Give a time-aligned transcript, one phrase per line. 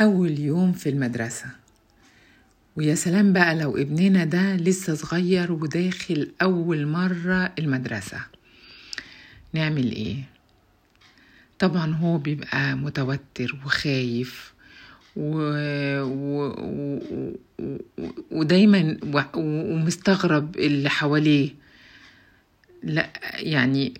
[0.00, 1.46] أول يوم في المدرسة.
[2.76, 8.20] ويا سلام بقى لو ابننا ده لسه صغير وداخل أول مرة المدرسة.
[9.52, 10.16] نعمل إيه؟
[11.58, 14.52] طبعا هو بيبقى متوتر وخايف
[15.16, 15.36] و...
[16.02, 16.46] و...
[16.58, 17.32] و...
[18.30, 19.22] ودايما و...
[19.36, 21.50] ومستغرب اللي حواليه.
[22.82, 23.94] لا يعني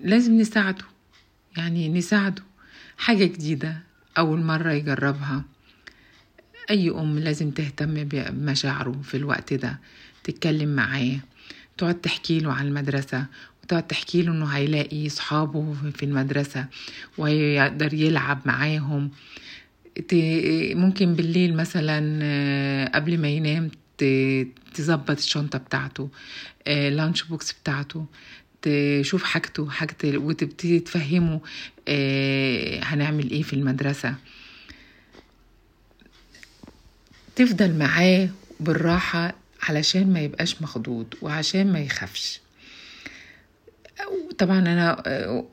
[0.00, 0.84] لازم نساعده
[1.56, 2.42] يعني نساعده.
[2.98, 3.76] حاجة جديدة
[4.20, 5.44] أول مرة يجربها.
[6.70, 9.78] أي أم لازم تهتم بمشاعره في الوقت ده
[10.24, 11.18] تتكلم معاه
[11.78, 13.26] تقعد تحكي له عن المدرسة
[13.62, 16.66] وتقعد تحكي له إنه هيلاقي صحابه في المدرسة
[17.18, 19.10] ويقدر يلعب معاهم.
[20.74, 21.96] ممكن بالليل مثلا
[22.94, 23.70] قبل ما ينام
[24.74, 26.08] تظبط الشنطة بتاعته
[26.66, 28.06] اللانش بوكس بتاعته
[28.62, 31.40] تشوف حاجته حاجته وتبتدي تفهمه
[32.84, 34.14] هنعمل إيه في المدرسة.
[37.36, 38.28] تفضل معاه
[38.60, 42.40] بالراحة علشان ما يبقاش مخضوض وعشان ما يخافش.
[44.38, 45.02] طبعا أنا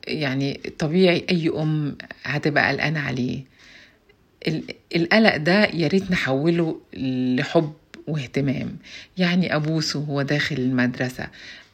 [0.06, 3.44] يعني طبيعي أي أم هتبقى قلقانة عليه.
[4.96, 6.80] القلق ده يا ريت نحوله
[7.36, 7.72] لحب
[8.08, 8.76] واهتمام.
[9.18, 11.26] يعني أبوسه وهو داخل المدرسة.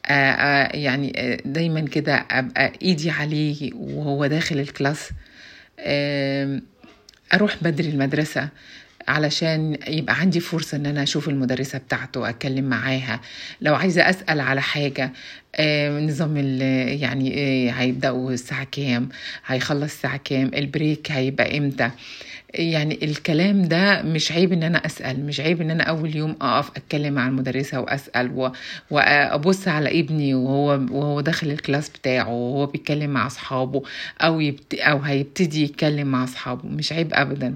[0.05, 5.09] آآ آآ يعني دايما كده أبقى إيدي عليه وهو داخل ال class.
[7.33, 8.49] أروح بدري المدرسة.
[9.07, 13.19] علشان يبقى عندي فرصة إن أنا أشوف المدرسة بتاعته وأتكلم معاها.
[13.61, 15.11] لو عايزة أسأل على حاجة
[15.99, 16.37] نظام
[17.01, 17.31] يعني
[17.71, 19.09] هيبدأوا الساعة كام؟
[19.45, 21.89] هيخلص الساعة كام؟ ال break هيبقى إمتى؟
[22.53, 26.69] يعني الكلام ده مش عيب إن أنا أسأل مش عيب إن أنا أول يوم أقف
[26.77, 28.51] أتكلم مع المدرسة وأسأل و...
[28.91, 33.83] وأبص على ابني وهو وهو داخل الكلاس بتاعه وهو بيتكلم مع أصحابه
[34.21, 34.73] أو يبت...
[34.73, 36.69] أو هيبتدي يتكلم مع أصحابه.
[36.69, 37.55] مش عيب ابدا.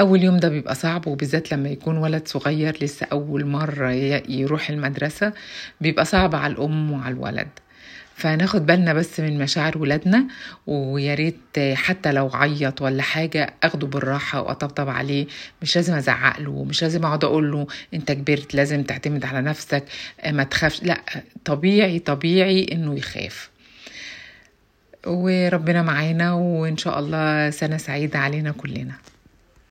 [0.00, 3.90] أول يوم ده بيبقى صعب وبالذات لما يكون ولد صغير لسه أول مرة
[4.28, 5.32] يروح المدرسة
[5.80, 7.48] بيبقى صعب على الأم وعلى الولد.
[8.16, 10.24] فناخد بالنا بس من مشاعر ولادنا
[10.66, 15.26] ويا ريت حتى لو عيط ولا حاجة أخده بالراحة وأطبطب عليه.
[15.62, 19.84] مش لازم أزعق له مش لازم أقعد أقول له أنت كبرت لازم تعتمد على نفسك
[20.26, 20.82] ما تخافش.
[20.82, 21.00] لا
[21.44, 23.50] طبيعي طبيعي إنه يخاف.
[25.06, 28.94] وربنا معانا وإن شاء الله سنة سعيدة علينا كلنا.